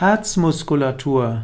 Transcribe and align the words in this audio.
Herzmuskulatur. 0.00 1.42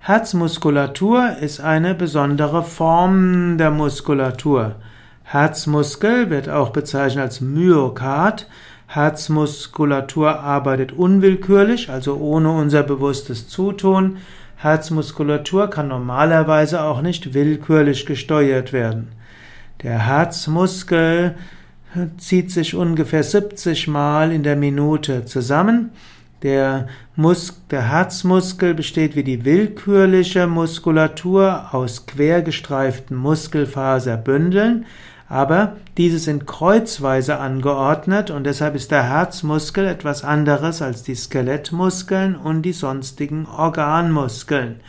Herzmuskulatur 0.00 1.36
ist 1.40 1.60
eine 1.60 1.94
besondere 1.94 2.64
Form 2.64 3.56
der 3.56 3.70
Muskulatur. 3.70 4.74
Herzmuskel 5.22 6.28
wird 6.28 6.48
auch 6.48 6.70
bezeichnet 6.70 7.22
als 7.22 7.40
Myokard. 7.40 8.48
Herzmuskulatur 8.88 10.40
arbeitet 10.40 10.90
unwillkürlich, 10.90 11.88
also 11.88 12.16
ohne 12.16 12.50
unser 12.50 12.82
bewusstes 12.82 13.46
Zutun. 13.46 14.16
Herzmuskulatur 14.56 15.70
kann 15.70 15.86
normalerweise 15.86 16.82
auch 16.82 17.00
nicht 17.00 17.32
willkürlich 17.32 18.06
gesteuert 18.06 18.72
werden. 18.72 19.12
Der 19.84 20.04
Herzmuskel 20.04 21.36
zieht 22.18 22.50
sich 22.50 22.74
ungefähr 22.74 23.22
70 23.22 23.86
Mal 23.86 24.32
in 24.32 24.42
der 24.42 24.56
Minute 24.56 25.26
zusammen. 25.26 25.92
Der, 26.42 26.88
Mus 27.16 27.62
der 27.70 27.90
Herzmuskel 27.90 28.74
besteht 28.74 29.16
wie 29.16 29.24
die 29.24 29.44
willkürliche 29.44 30.46
Muskulatur 30.46 31.68
aus 31.72 32.06
quergestreiften 32.06 33.16
Muskelfaserbündeln, 33.16 34.84
aber 35.28 35.76
diese 35.96 36.18
sind 36.18 36.46
kreuzweise 36.46 37.38
angeordnet 37.38 38.30
und 38.30 38.44
deshalb 38.44 38.74
ist 38.74 38.90
der 38.90 39.08
Herzmuskel 39.08 39.86
etwas 39.86 40.22
anderes 40.22 40.82
als 40.82 41.02
die 41.02 41.14
Skelettmuskeln 41.14 42.36
und 42.36 42.62
die 42.62 42.72
sonstigen 42.72 43.46
Organmuskeln. 43.46 44.80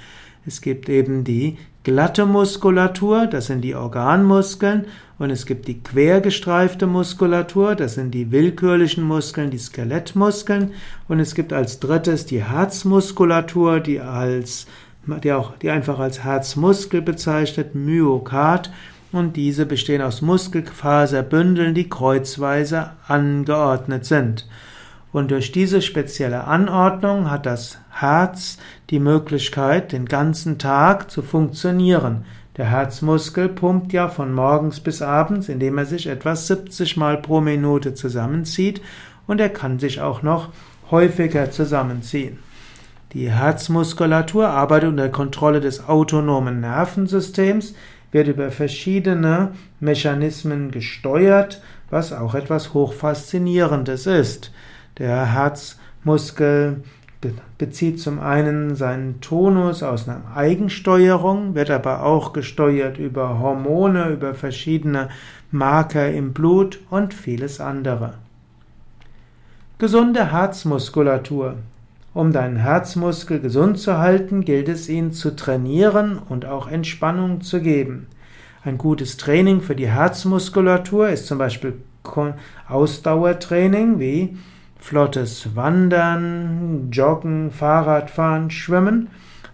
Es 0.46 0.62
gibt 0.62 0.90
eben 0.90 1.24
die 1.24 1.58
glatte 1.86 2.26
Muskulatur, 2.26 3.28
das 3.28 3.46
sind 3.46 3.62
die 3.62 3.76
Organmuskeln, 3.76 4.88
und 5.18 5.30
es 5.30 5.46
gibt 5.46 5.70
die 5.70 5.82
quergestreifte 5.82 6.88
Muskulatur, 6.88 7.76
das 7.76 7.94
sind 7.94 8.12
die 8.12 8.32
willkürlichen 8.32 9.04
Muskeln, 9.04 9.52
die 9.52 9.60
Skelettmuskeln, 9.60 10.74
und 11.08 11.22
es 11.22 11.36
gibt 11.36 11.54
als 11.54 11.80
drittes 11.80 12.26
die 12.26 12.44
Herzmuskulatur, 12.44 13.80
die 13.80 14.02
als 14.02 14.66
die 15.24 15.32
auch 15.32 15.56
die 15.58 15.70
einfach 15.70 16.00
als 16.00 16.24
Herzmuskel 16.24 17.04
bezeichnet, 17.04 17.76
Myokard, 17.76 18.72
und 19.12 19.36
diese 19.38 19.68
bestehen 19.68 20.02
aus 20.02 20.24
Muskelfaserbündeln, 20.24 21.76
die 21.76 21.88
kreuzweise 21.88 22.90
angeordnet 23.08 24.06
sind. 24.06 24.48
Und 25.14 25.32
durch 25.32 25.54
diese 25.54 25.82
spezielle 25.82 26.46
Anordnung 26.46 27.32
hat 27.32 27.46
das 27.46 27.78
Herz 28.00 28.58
die 28.90 29.00
Möglichkeit, 29.00 29.92
den 29.94 30.06
ganzen 30.06 30.58
Tag 30.58 31.10
zu 31.10 31.22
funktionieren. 31.22 32.26
Der 32.58 32.70
Herzmuskel 32.70 33.50
pumpt 33.50 33.94
ja 33.94 34.10
von 34.10 34.34
morgens 34.34 34.80
bis 34.80 35.02
abends, 35.02 35.50
indem 35.50 35.78
er 35.78 35.86
sich 35.86 36.08
etwa 36.08 36.36
70 36.36 36.98
Mal 36.98 37.18
pro 37.18 37.40
Minute 37.40 37.94
zusammenzieht 37.94 38.82
und 39.28 39.40
er 39.40 39.50
kann 39.50 39.80
sich 39.80 40.02
auch 40.02 40.22
noch 40.24 40.50
häufiger 40.92 41.52
zusammenziehen. 41.52 42.40
Die 43.14 43.32
Herzmuskulatur 43.32 44.50
arbeitet 44.50 44.90
unter 44.90 45.08
Kontrolle 45.08 45.62
des 45.62 45.88
autonomen 45.88 46.60
Nervensystems, 46.60 47.76
wird 48.12 48.28
über 48.28 48.52
verschiedene 48.52 49.54
Mechanismen 49.80 50.72
gesteuert, 50.72 51.62
was 51.90 52.12
auch 52.12 52.36
etwas 52.36 52.74
hochfaszinierendes 52.74 54.06
ist. 54.06 54.52
Der 54.98 55.34
Herzmuskel 55.34 56.84
bezieht 57.58 58.00
zum 58.00 58.20
einen 58.20 58.76
seinen 58.76 59.22
Tonus 59.22 59.84
aus 59.84 60.08
einer 60.08 60.22
Eigensteuerung, 60.36 61.56
wird 61.56 61.70
aber 61.70 62.04
auch 62.04 62.34
gesteuert 62.34 62.98
über 62.98 63.40
Hormone, 63.40 64.10
über 64.10 64.34
verschiedene 64.34 65.10
Marker 65.52 66.12
im 66.12 66.34
Blut 66.34 66.80
und 66.90 67.14
vieles 67.14 67.60
andere. 67.60 68.16
Gesunde 69.78 70.32
Herzmuskulatur. 70.32 71.56
Um 72.14 72.32
deinen 72.32 72.56
Herzmuskel 72.56 73.42
gesund 73.42 73.78
zu 73.78 73.98
halten, 73.98 74.46
gilt 74.46 74.70
es 74.70 74.88
ihn 74.88 75.12
zu 75.12 75.36
trainieren 75.36 76.18
und 76.30 76.46
auch 76.46 76.70
Entspannung 76.70 77.42
zu 77.42 77.60
geben. 77.62 78.08
Ein 78.64 78.78
gutes 78.78 79.18
Training 79.18 79.62
für 79.62 79.76
die 79.76 79.90
Herzmuskulatur 79.90 81.10
ist 81.10 81.28
zum 81.28 81.38
Beispiel 81.38 81.74
Ausdauertraining 82.68 84.00
wie 84.00 84.38
flottes 84.80 85.56
Wandern, 85.56 86.90
Joggen, 86.92 87.52
Fahrradfahren, 87.52 88.52
Schwimmen, 88.52 89.10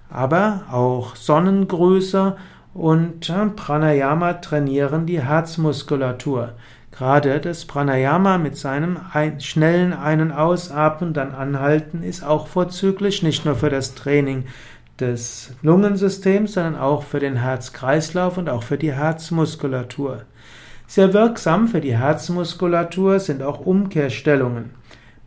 aber 0.10 0.64
auch 0.72 1.16
Sonnengrüße 1.16 2.36
und 2.74 3.30
äh, 3.30 3.46
Pranayama 3.56 4.34
trainieren 4.34 5.06
die 5.06 5.22
Herzmuskulatur. 5.22 6.54
Gerade 6.92 7.40
das 7.40 7.66
Pranayama 7.66 8.38
mit 8.38 8.58
seinem 8.58 8.98
ein, 9.14 9.40
schnellen 9.40 9.94
Ein- 9.94 10.22
und 10.22 10.32
Ausatmen, 10.32 11.14
dann 11.14 11.34
Anhalten 11.34 12.04
ist 12.04 12.24
auch 12.24 12.48
vorzüglich, 12.48 13.24
nicht 13.24 13.46
nur 13.46 13.56
für 13.56 13.70
das 13.70 13.96
Training 13.96 14.46
des 15.00 15.54
Lungensystems, 15.62 16.54
sondern 16.54 16.76
auch 16.76 17.04
für 17.04 17.20
den 17.20 17.38
Herzkreislauf 17.38 18.38
und 18.38 18.50
auch 18.50 18.64
für 18.64 18.78
die 18.78 18.94
Herzmuskulatur. 18.94 20.24
Sehr 20.86 21.14
wirksam 21.14 21.70
für 21.70 21.80
die 21.80 21.98
Herzmuskulatur 21.98 23.20
sind 23.20 23.42
auch 23.42 23.66
Umkehrstellungen. 23.66 24.81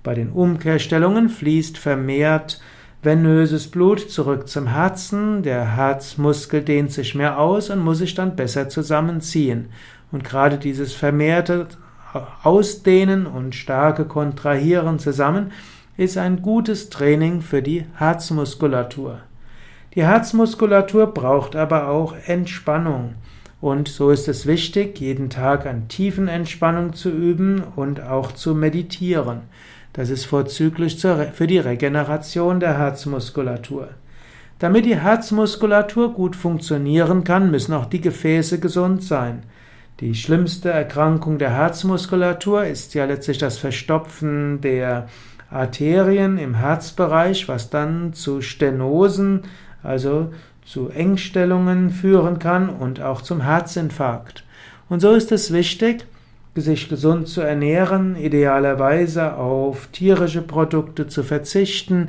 Bei 0.05 0.15
den 0.15 0.31
Umkehrstellungen 0.31 1.31
fließt 1.31 1.79
vermehrt 1.79 2.61
venöses 3.03 3.69
Blut 3.69 4.11
zurück 4.11 4.49
zum 4.49 4.67
Herzen, 4.67 5.43
der 5.43 5.77
Herzmuskel 5.77 6.63
dehnt 6.63 6.93
sich 6.93 7.15
mehr 7.15 7.39
aus 7.39 7.71
und 7.71 7.81
muss 7.81 7.99
sich 7.99 8.15
dann 8.15 8.37
besser 8.37 8.69
zusammenziehen. 8.69 9.71
Und 10.13 10.23
gerade 10.23 10.59
dieses 10.59 10.93
vermehrte 10.93 11.69
Ausdehnen 12.43 13.27
und 13.27 13.55
starke 13.55 14.05
Kontrahieren 14.05 14.99
zusammen 14.99 15.53
ist 15.97 16.19
ein 16.19 16.43
gutes 16.43 16.91
Training 16.91 17.41
für 17.41 17.63
die 17.63 17.87
Herzmuskulatur. 17.97 19.21
Die 19.95 20.05
Herzmuskulatur 20.05 21.09
braucht 21.09 21.57
aber 21.57 21.89
auch 21.89 22.15
Entspannung. 22.27 23.15
Und 23.63 23.89
so 23.89 24.11
ist 24.11 24.29
es 24.29 24.47
wichtig, 24.47 25.01
jeden 25.01 25.31
Tag 25.31 25.65
an 25.65 25.89
Tiefenentspannung 25.89 26.93
zu 26.93 27.09
üben 27.09 27.63
und 27.75 28.03
auch 28.03 28.33
zu 28.33 28.55
meditieren. 28.55 29.41
Das 29.95 30.11
ist 30.11 30.25
vorzüglich 30.25 31.01
für 31.01 31.47
die 31.47 31.59
Regeneration 31.59 32.59
der 32.59 32.77
Herzmuskulatur. 32.79 33.91
Damit 34.59 34.87
die 34.87 34.97
Herzmuskulatur 34.97 36.13
gut 36.13 36.35
funktionieren 36.35 37.23
kann, 37.23 37.51
müssen 37.51 37.75
auch 37.75 37.87
die 37.87 38.01
Gefäße 38.01 38.59
gesund 38.59 39.05
sein. 39.05 39.45
Die 40.01 40.17
schlimmste 40.17 40.71
Erkrankung 40.71 41.39
der 41.39 41.51
Herzmuskulatur 41.51 42.65
ist 42.65 42.95
ja 42.95 43.05
letztlich 43.05 43.39
das 43.39 43.59
Verstopfen 43.59 44.61
der 44.61 45.09
Arterien 45.49 46.39
im 46.39 46.55
Herzbereich, 46.55 47.47
was 47.47 47.71
dann 47.71 48.15
zu 48.15 48.41
Stenosen, 48.41 49.43
also 49.85 50.33
zu 50.65 50.89
Engstellungen 50.89 51.91
führen 51.91 52.41
kann 52.41 52.69
und 52.69 53.01
auch 53.01 53.23
zum 53.23 53.43
Herzinfarkt. 53.43 54.43
Und 54.89 54.99
so 54.99 55.13
ist 55.13 55.31
es 55.31 55.53
wichtig, 55.53 56.05
sich 56.61 56.89
gesund 56.89 57.29
zu 57.29 57.41
ernähren, 57.41 58.17
idealerweise 58.17 59.37
auf 59.37 59.89
tierische 59.89 60.43
Produkte 60.43 61.09
zu 61.09 61.23
verzichten, 61.23 62.09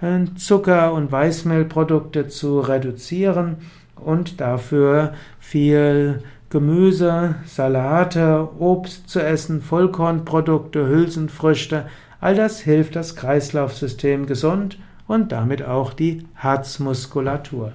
äh, 0.00 0.24
Zucker- 0.36 0.92
und 0.92 1.10
Weißmehlprodukte 1.10 2.28
zu 2.28 2.60
reduzieren 2.60 3.56
und 3.96 4.40
dafür 4.40 5.14
viel 5.40 6.22
Gemüse, 6.50 7.36
Salate, 7.46 8.48
Obst 8.58 9.08
zu 9.08 9.20
essen, 9.20 9.62
Vollkornprodukte, 9.62 10.86
Hülsenfrüchte, 10.86 11.86
all 12.20 12.34
das 12.34 12.60
hilft 12.60 12.96
das 12.96 13.16
Kreislaufsystem 13.16 14.26
gesund 14.26 14.78
und 15.08 15.32
damit 15.32 15.64
auch 15.64 15.92
die 15.92 16.26
Herzmuskulatur. 16.34 17.72